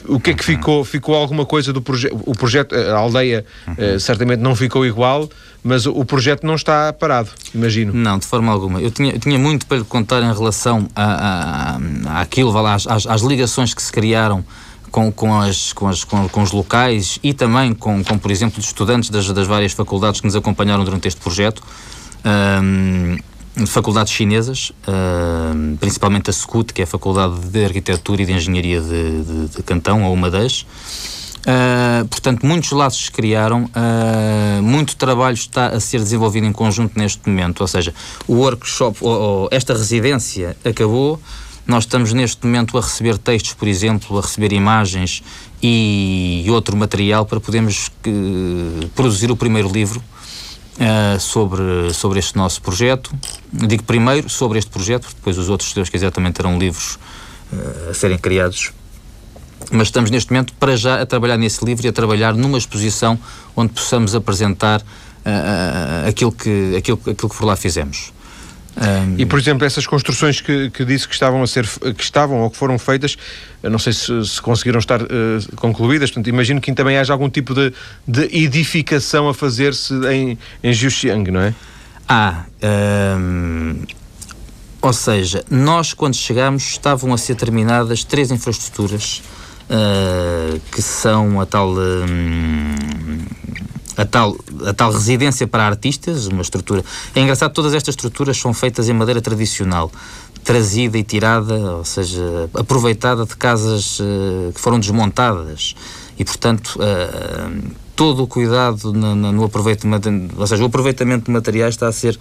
[0.08, 0.84] o que é que ficou?
[0.84, 2.22] Ficou alguma coisa do projeto?
[2.26, 4.00] O projeto, a aldeia uhum.
[4.00, 5.30] certamente não ficou igual,
[5.64, 7.94] mas o projeto não está parado, imagino.
[7.94, 8.82] Não, de forma alguma.
[8.82, 12.88] Eu tinha, eu tinha muito para lhe contar em relação a, a, àquilo, lá, às,
[12.88, 14.44] às, ligações que se criaram
[14.92, 18.60] com, com, as, com, as, com, com, os locais e também com, com por exemplo,
[18.60, 21.64] os estudantes das, das várias faculdades que nos acompanharam durante este projeto.
[22.26, 23.18] Um,
[23.65, 28.82] faculdades chinesas, uh, principalmente a SCUT, que é a Faculdade de Arquitetura e de Engenharia
[28.82, 30.62] de, de, de Cantão, ou uma das.
[30.62, 37.00] Uh, portanto, muitos laços se criaram, uh, muito trabalho está a ser desenvolvido em conjunto
[37.00, 37.93] neste momento, ou seja,
[38.28, 41.20] o workshop, ou, ou, esta residência acabou,
[41.65, 45.24] nós estamos neste momento a receber textos, por exemplo, a receber imagens
[45.63, 50.04] e outro material para podermos uh, produzir o primeiro livro
[50.78, 53.13] uh, sobre, sobre este nosso projeto.
[53.52, 56.98] Digo primeiro sobre este projeto, depois os outros, se Deus quiser, também terão livros
[57.52, 58.72] uh, a serem criados.
[59.72, 63.20] Mas estamos neste momento, para já, a trabalhar nesse livro e a trabalhar numa exposição
[63.56, 68.13] onde possamos apresentar uh, aquilo, que, aquilo, aquilo que por lá fizemos.
[68.78, 69.16] Um...
[69.18, 72.50] E, por exemplo, essas construções que, que disse que estavam a ser que estavam ou
[72.50, 73.18] que foram feitas,
[73.63, 75.08] não sei se, se conseguiram estar uh,
[75.56, 77.74] concluídas, portanto, imagino que também haja algum tipo de,
[78.08, 81.56] de edificação a fazer-se em, em Jiuxiang, não é?
[82.08, 82.46] Ah,
[83.18, 83.82] um...
[84.82, 89.24] ou seja, nós quando chegamos estavam a ser terminadas três infraestruturas
[89.70, 91.74] uh, que são a tal.
[91.74, 92.76] Um
[93.98, 96.86] a tal, a tal residência para artistas, uma estrutura.
[97.16, 99.92] É engraçado, todas estas estruturas são feitas em madeira tradicional,
[100.44, 105.76] trazida e tirada, ou seja, aproveitada de casas uh, que foram desmontadas.
[106.18, 111.74] E, portanto, uh, todo o cuidado no, no aproveitamento, ou seja, o aproveitamento de materiais
[111.74, 112.18] está a ser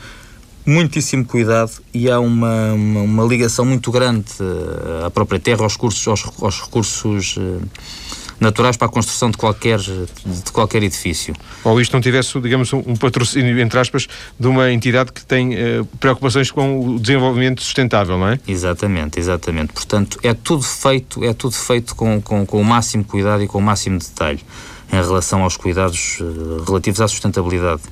[0.65, 5.77] muitíssimo cuidado e há uma, uma, uma ligação muito grande uh, à própria terra, aos,
[5.77, 7.39] cursos, aos, aos recursos
[8.41, 11.35] naturais para a construção de qualquer, de qualquer edifício.
[11.65, 14.07] Ou isto não tivesse, digamos, um patrocínio, entre aspas,
[14.39, 18.41] de uma entidade que tem uh, preocupações com o desenvolvimento sustentável, não é?
[18.47, 19.73] Exatamente, exatamente.
[19.73, 23.59] Portanto, é tudo feito, é tudo feito com, com, com o máximo cuidado e com
[23.59, 24.41] o máximo detalhe
[24.93, 27.83] em relação aos cuidados uh, relativos à sustentabilidade.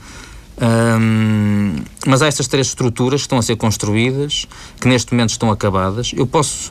[0.56, 4.46] Um, mas há estas três estruturas que estão a ser construídas,
[4.80, 6.12] que neste momento estão acabadas.
[6.16, 6.70] Eu posso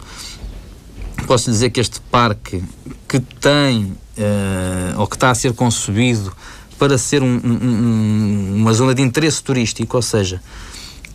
[1.24, 2.64] posso dizer que este parque
[3.08, 6.34] que tem uh, ou que está a ser concebido
[6.78, 10.42] para ser um, um, uma zona de interesse turístico, ou seja,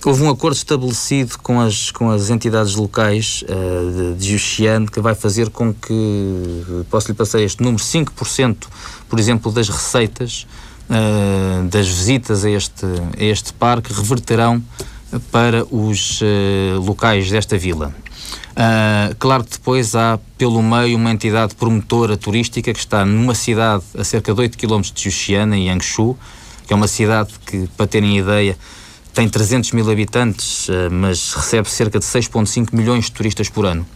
[0.05, 5.15] houve um acordo estabelecido com as, com as entidades locais uh, de, de que vai
[5.15, 8.57] fazer com que, posso lhe passar este número, 5%,
[9.09, 10.47] por exemplo, das receitas
[10.89, 14.63] uh, das visitas a este, a este parque reverterão
[15.31, 17.95] para os uh, locais desta vila.
[18.51, 23.85] Uh, claro que depois há pelo meio uma entidade promotora turística que está numa cidade
[23.97, 26.17] a cerca de 8 km de Xuxiana, em Yangshu,
[26.67, 28.57] que é uma cidade que, para terem ideia,
[29.15, 33.87] tem 300 mil habitantes, uh, mas recebe cerca de 6,5 milhões de turistas por ano.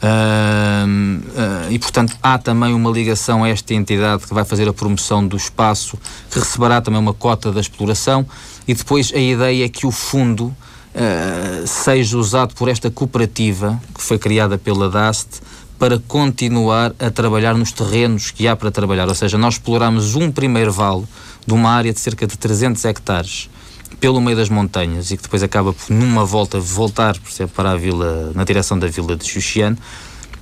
[0.00, 4.72] Uh, uh, e portanto há também uma ligação a esta entidade que vai fazer a
[4.72, 5.98] promoção do espaço,
[6.30, 8.24] que receberá também uma cota da exploração,
[8.66, 10.54] e depois a ideia é que o fundo
[10.98, 15.40] uh, seja usado por esta cooperativa que foi criada pela DAST
[15.78, 19.08] para continuar a trabalhar nos terrenos que há para trabalhar.
[19.08, 21.04] Ou seja, nós exploramos um primeiro vale
[21.46, 23.48] de uma área de cerca de 300 hectares
[24.00, 27.76] pelo meio das montanhas e que depois acaba por, numa volta, voltar percebe, para a
[27.76, 29.76] vila, na direção da vila de Xuxian.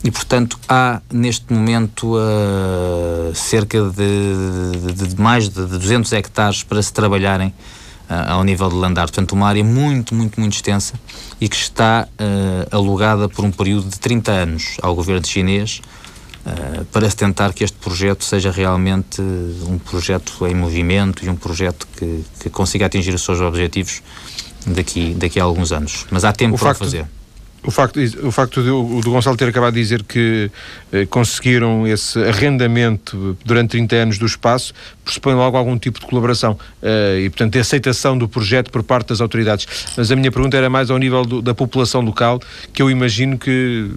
[0.02, 6.82] E, portanto, há neste momento uh, cerca de, de, de, mais de 200 hectares para
[6.82, 7.52] se trabalharem
[8.08, 9.06] ao nível de Landar.
[9.06, 10.94] Portanto, uma área muito, muito, muito extensa
[11.40, 15.80] e que está uh, alugada por um período de 30 anos ao governo chinês
[16.46, 21.36] uh, para se tentar que este projeto seja realmente um projeto em movimento e um
[21.36, 24.02] projeto que, que consiga atingir os seus objetivos
[24.66, 26.06] daqui, daqui a alguns anos.
[26.10, 27.06] Mas há tempo o para facto, fazer.
[27.66, 30.48] O facto, o facto do, do Gonçalo ter acabado de dizer que
[30.92, 34.72] eh, conseguiram esse arrendamento durante 30 anos do espaço
[35.04, 39.08] pressupõe logo algum tipo de colaboração eh, e, portanto, de aceitação do projeto por parte
[39.08, 39.66] das autoridades.
[39.96, 42.40] Mas a minha pergunta era mais ao nível do, da população local,
[42.72, 43.90] que eu imagino que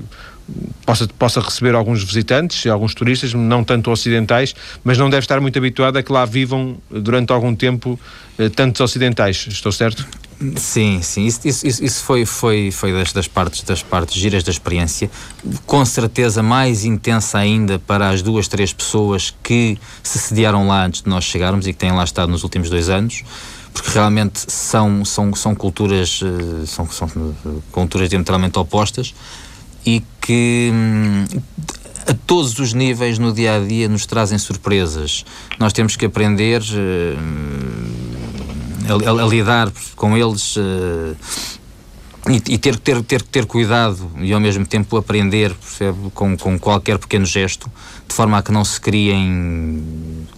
[0.86, 5.58] possa, possa receber alguns visitantes, alguns turistas, não tanto ocidentais, mas não deve estar muito
[5.58, 8.00] habituado a que lá vivam durante algum tempo
[8.38, 9.48] eh, tantos ocidentais.
[9.50, 10.06] Estou certo?
[10.56, 14.50] Sim, sim, isso, isso, isso foi, foi, foi das, das, partes, das partes giras da
[14.50, 15.12] experiência,
[15.66, 21.02] com certeza mais intensa ainda para as duas, três pessoas que se sediaram lá antes
[21.02, 23.24] de nós chegarmos e que têm lá estado nos últimos dois anos,
[23.74, 27.10] porque realmente são, são, são culturas eh, são, são
[27.70, 29.14] culturas diametralmente opostas
[29.86, 31.26] e que hum,
[32.08, 35.26] a todos os níveis no dia a dia nos trazem surpresas.
[35.60, 38.09] Nós temos que aprender hum,
[38.92, 41.16] a, a, lidar com eles uh,
[42.28, 46.60] e, e, ter, ter, ter, ter cuidado e ao mesmo tempo aprender percebe, com, com
[46.60, 47.72] qualquer pequeno gesto,
[48.08, 49.84] de forma a que não se criem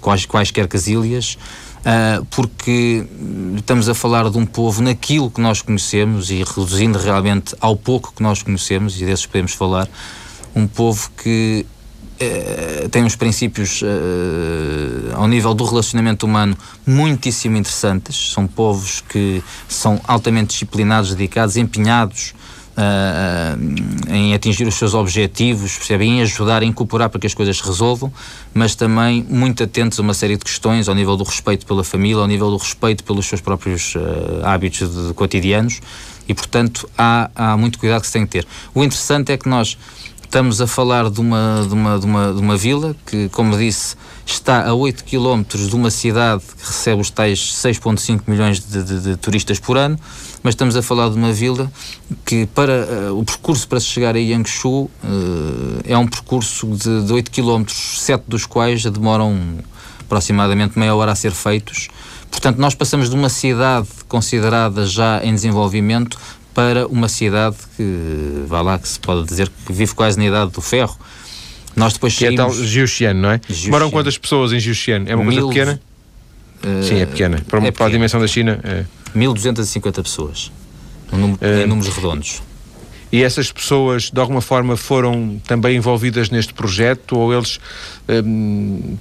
[0.01, 1.37] quais, quaisquer casilhas.
[1.81, 3.07] Uh, porque
[3.57, 8.13] estamos a falar de um povo naquilo que nós conhecemos e reduzindo realmente ao pouco
[8.15, 9.89] que nós conhecemos, e desses podemos falar,
[10.55, 11.65] um povo que
[12.23, 16.55] eh, tem uns princípios uh, ao nível do relacionamento humano
[16.85, 18.31] muitíssimo interessantes.
[18.31, 22.35] São povos que são altamente disciplinados, dedicados, empenhados
[22.77, 26.19] uh, em atingir os seus objetivos, percebem?
[26.19, 28.13] Em ajudar a incorporar para que as coisas se resolvam,
[28.53, 32.21] mas também muito atentos a uma série de questões ao nível do respeito pela família,
[32.21, 33.95] ao nível do respeito pelos seus próprios
[34.43, 35.81] hábitos de, de cotidianos
[36.27, 38.47] e, portanto, há, há muito cuidado que se tem que ter.
[38.75, 39.77] O interessante é que nós
[40.31, 43.97] Estamos a falar de uma, de uma, de uma, de uma vila que, como disse,
[44.25, 49.01] está a 8 km de uma cidade que recebe os tais 6,5 milhões de, de,
[49.01, 49.99] de, turistas por ano,
[50.41, 51.69] mas estamos a falar de uma vila
[52.25, 54.89] que, para uh, o percurso para se chegar a Yangshu, uh,
[55.83, 59.37] é um percurso de, de 8 km, 7 dos quais demoram
[59.99, 61.89] aproximadamente meia hora a ser feitos.
[62.31, 66.17] Portanto, nós passamos de uma cidade considerada já em desenvolvimento
[66.53, 70.51] para uma cidade que, vá lá, que se pode dizer que vive quase na idade
[70.51, 70.97] do ferro.
[71.75, 72.39] Nós depois que saímos...
[72.39, 73.39] é tal Giuxiano, não é?
[73.69, 75.09] Moram quantas pessoas em Giuxiano?
[75.09, 75.47] É uma Mil...
[75.47, 75.81] coisa pequena?
[76.63, 77.37] Uh, Sim, é pequena.
[77.37, 77.71] Para, é pequena.
[77.71, 78.59] para a dimensão da China.
[78.63, 78.85] É.
[79.15, 80.51] 1250 pessoas,
[81.11, 82.41] um número, uh, em números redondos.
[83.11, 87.59] E essas pessoas, de alguma forma, foram também envolvidas neste projeto ou eles
[88.07, 88.97] um,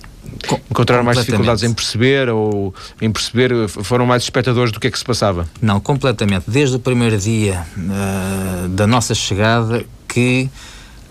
[0.71, 4.99] encontraram mais dificuldades em perceber ou em perceber, foram mais espectadores do que é que
[4.99, 5.49] se passava?
[5.61, 6.51] Não, completamente.
[6.51, 10.51] Desde o primeiro dia uh, da nossa chegada que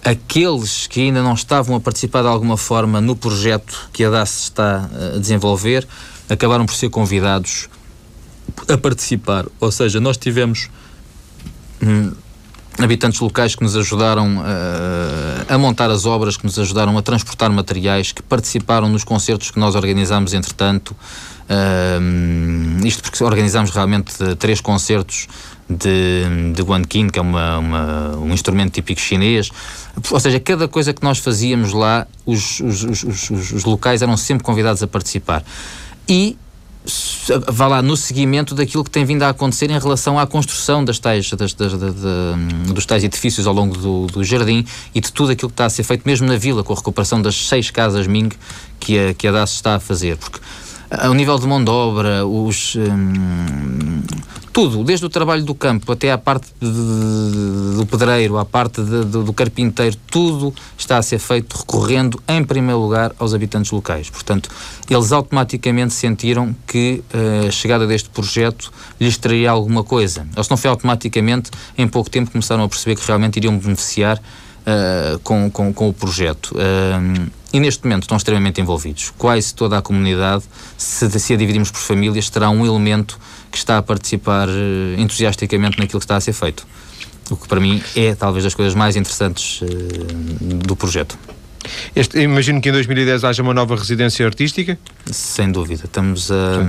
[0.03, 4.43] aqueles que ainda não estavam a participar de alguma forma no projeto que a DAS
[4.43, 5.85] está eh, a desenvolver
[6.29, 7.69] acabaram por ser convidados
[8.67, 9.45] a participar.
[9.59, 10.69] Ou seja, nós tivemos
[11.83, 12.13] hum,
[12.77, 14.43] habitantes locais que nos ajudaram uh,
[15.47, 19.59] a montar as obras, que nos ajudaram a transportar materiais, que participaram nos concertos que
[19.59, 20.95] nós organizámos entretanto.
[21.49, 25.27] Uh, isto porque organizámos realmente três concertos
[25.69, 29.51] de, de que é uma, uma, um instrumento típico chinês.
[30.09, 34.43] Ou seja, cada coisa que nós fazíamos lá, os, os, os, os locais eram sempre
[34.43, 35.43] convidados a participar.
[36.07, 36.37] E
[37.47, 40.97] vá lá, no seguimento daquilo que tem vindo a acontecer em relação à construção das
[40.97, 41.95] tais, das, das, das,
[42.73, 44.65] dos tais edifícios ao longo do, do, jardim
[44.95, 47.21] e de tudo aquilo que está a ser feito, mesmo na vila, com a recuperação
[47.21, 48.29] das seis casas Ming
[48.79, 50.17] que a, que a DAS está a fazer.
[50.17, 50.39] Porque
[50.89, 54.01] ao nível de mão de obra, os, hum,
[54.51, 58.81] tudo, desde o trabalho do campo até à parte de, de, do pedreiro, à parte
[58.81, 64.09] de, do carpinteiro, tudo está a ser feito recorrendo, em primeiro lugar, aos habitantes locais.
[64.09, 64.49] Portanto,
[64.89, 70.27] eles automaticamente sentiram que uh, a chegada deste projeto lhes traria alguma coisa.
[70.35, 75.19] Eles não foi automaticamente, em pouco tempo, começaram a perceber que realmente iriam beneficiar uh,
[75.19, 76.55] com, com, com, o projeto.
[76.55, 79.11] Uh, e neste momento estão extremamente envolvidos.
[79.17, 80.43] Quase toda a comunidade,
[80.77, 83.19] se, se a dividirmos por famílias, terá um elemento
[83.51, 86.65] que está a participar uh, entusiasticamente naquilo que está a ser feito.
[87.29, 89.65] O que para mim é talvez das coisas mais interessantes uh,
[90.39, 91.17] do projeto.
[91.95, 94.77] Este, imagino que em 2010 haja uma nova residência artística?
[95.11, 95.85] Sem dúvida.
[95.85, 96.63] Estamos a.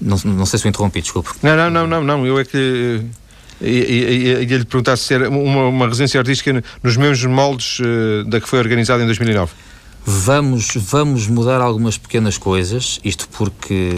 [0.00, 1.30] não, não sei se o interrompi, desculpe.
[1.42, 2.26] Não, não, não, não, não.
[2.26, 3.04] Eu é que
[3.60, 8.48] ia lhe perguntar se era uma, uma residência artística nos mesmos moldes uh, da que
[8.48, 9.52] foi organizada em 2009.
[10.08, 13.92] Vamos, vamos mudar algumas pequenas coisas, isto porque,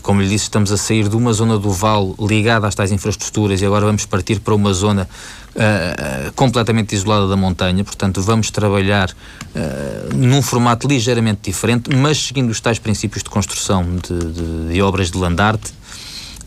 [0.00, 3.60] como lhe disse, estamos a sair de uma zona do vale ligada às tais infraestruturas
[3.60, 5.06] e agora vamos partir para uma zona
[5.54, 12.48] uh, completamente isolada da montanha, portanto vamos trabalhar uh, num formato ligeiramente diferente, mas seguindo
[12.48, 15.74] os tais princípios de construção de, de, de obras de landarte,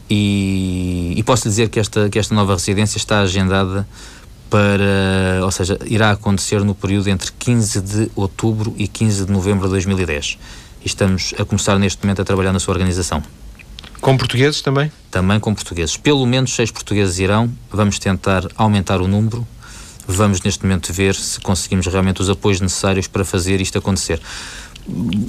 [0.09, 3.87] e, e posso dizer que esta, que esta nova residência está agendada
[4.49, 9.65] para, ou seja, irá acontecer no período entre 15 de outubro e 15 de novembro
[9.67, 10.37] de 2010.
[10.83, 13.23] E estamos a começar neste momento a trabalhar na sua organização.
[13.99, 14.91] Com portugueses também?
[15.09, 15.97] Também com portugueses.
[15.97, 17.51] Pelo menos seis portugueses irão.
[17.71, 19.45] Vamos tentar aumentar o número.
[20.07, 24.21] Vamos neste momento ver se conseguimos realmente os apoios necessários para fazer isto acontecer.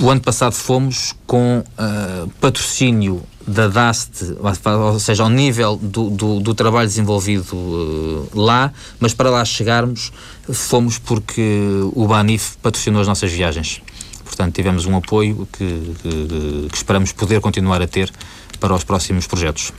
[0.02, 6.40] O ano passado fomos com uh, patrocínio da DAST, ou seja, ao nível do, do,
[6.40, 10.12] do trabalho desenvolvido uh, lá, mas para lá chegarmos
[10.52, 11.60] fomos porque
[11.94, 13.80] o Banif patrocinou as nossas viagens.
[14.24, 18.12] Portanto, tivemos um apoio que, que, que esperamos poder continuar a ter
[18.58, 19.72] para os próximos projetos.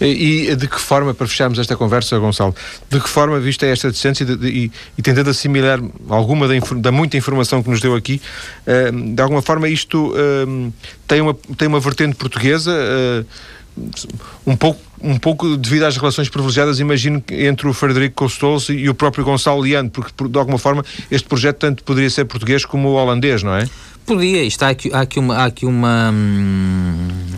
[0.00, 2.54] E de que forma, para fecharmos esta conversa, Gonçalo,
[2.90, 6.92] de que forma, vista esta distância de, de, e, e, tentando assimilar alguma da, da,
[6.92, 8.20] muita informação que nos deu aqui,
[8.66, 10.72] uh, de alguma forma isto uh,
[11.06, 13.26] tem, uma, tem uma vertente portuguesa, uh,
[14.46, 18.94] um pouco um pouco devido às relações privilegiadas, imagino, entre o Frederico Costolos e o
[18.94, 23.42] próprio Gonçalo Liano, porque de alguma forma este projeto tanto poderia ser português como holandês,
[23.42, 23.68] não é?
[24.06, 26.14] Podia, isto há aqui, há aqui, uma, há aqui uma,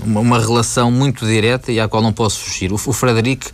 [0.05, 2.71] uma, uma, relação muito direta e à qual não posso fugir.
[2.71, 3.47] O, o Frederico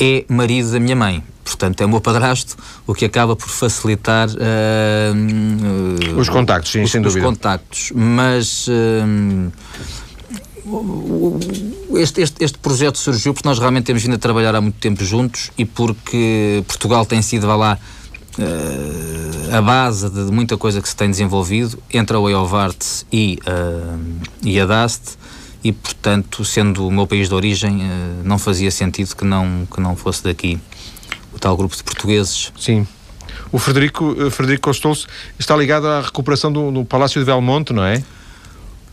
[0.00, 2.56] é marido da minha mãe, portanto é o meu padrasto,
[2.86, 7.26] o que acaba por facilitar uh, os contactos, sim, os, sem os dúvida.
[7.26, 9.52] contactos, mas uh,
[11.98, 15.04] este, este, este, projeto surgiu porque nós realmente temos vindo a trabalhar há muito tempo
[15.04, 17.78] juntos e porque Portugal tem sido, vá lá,
[18.38, 22.54] uh, a base de muita coisa que se tem desenvolvido entre a Way of
[23.12, 25.18] e, uh, e a DAST
[25.64, 29.80] e, portanto, sendo o meu país de origem, uh, não fazia sentido que não, que
[29.80, 30.58] não fosse daqui
[31.32, 32.52] o tal grupo de portugueses.
[32.58, 32.86] Sim.
[33.50, 35.06] O Frederico, Frederico Costolso
[35.38, 38.02] está ligado à recuperação do, do Palácio de Belmonte, não é?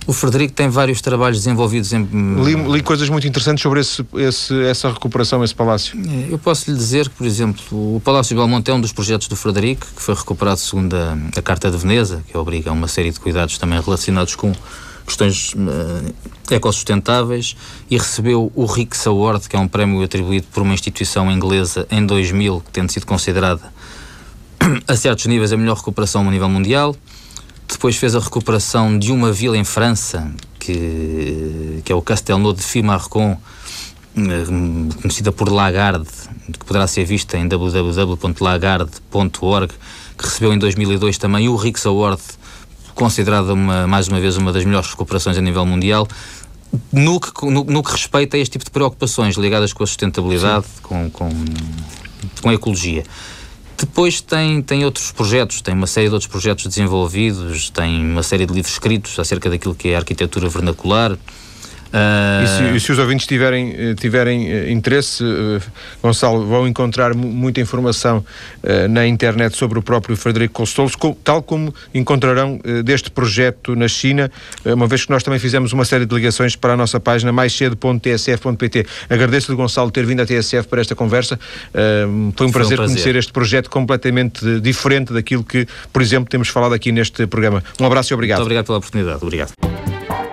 [0.08, 2.04] O Frederico tem vários trabalhos desenvolvidos em.
[2.44, 6.00] Li, li coisas muito interessantes sobre esse, esse, essa recuperação, esse palácio.
[6.10, 8.92] É, eu posso lhe dizer que, por exemplo, o Palácio de Belmonte é um dos
[8.92, 12.74] projetos do Frederico, que foi recuperado segundo a, a Carta de Veneza, que obriga a
[12.74, 14.52] uma série de cuidados também relacionados com
[15.10, 17.56] questões uh, ecossustentáveis
[17.90, 22.06] e recebeu o Rix Award, que é um prémio atribuído por uma instituição inglesa em
[22.06, 23.62] 2000, tendo sido considerada
[24.88, 26.96] a certos níveis a melhor recuperação a nível mundial.
[27.70, 32.64] Depois fez a recuperação de uma vila em França, que, que é o Castelnau de
[32.64, 33.38] Fimarcon,
[34.18, 34.46] eh,
[35.02, 36.10] conhecida por Lagarde,
[36.52, 39.72] que poderá ser vista em www.lagarde.org,
[40.18, 42.20] que recebeu em 2002 também o Rix Award,
[42.96, 46.08] considerada uma, mais uma vez uma das melhores recuperações a nível mundial.
[46.92, 50.66] No que, no, no que respeita a este tipo de preocupações ligadas com a sustentabilidade,
[50.82, 51.30] com, com,
[52.42, 53.04] com a ecologia.
[53.80, 58.46] Depois tem, tem outros projetos, tem uma série de outros projetos desenvolvidos, tem uma série
[58.46, 61.18] de livros escritos acerca daquilo que é a arquitetura vernacular,
[61.94, 62.44] Uh...
[62.44, 65.62] E, se, e, se, os ouvintes tiverem, eh, tiverem eh, interesse, uh,
[66.02, 68.24] Gonçalo, vão encontrar muita informação
[68.64, 74.32] uh, na internet sobre o próprio Frederico Costolos, tal como encontrarão deste projeto na China,
[74.66, 77.54] uma vez que nós também fizemos uma série de ligações para a nossa página mais
[77.54, 78.86] cedo.tsf.pt.
[79.10, 81.40] Agradeço-lhe, Gonçalo, ter vindo à TSF para esta conversa.
[81.72, 86.30] foi um, foi prazer, um prazer conhecer este projeto completamente diferente daquilo que, por exemplo,
[86.30, 87.64] temos falado aqui neste programa.
[87.80, 88.40] Um abraço e obrigado.
[88.40, 89.20] Muito obrigado pela oportunidade.
[89.24, 90.29] Obrigado.